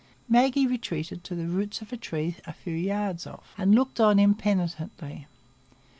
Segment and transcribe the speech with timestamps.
[0.27, 4.17] Maggie retreated to the roots of a tree a few yards off, and looked on
[4.17, 5.27] impenitently.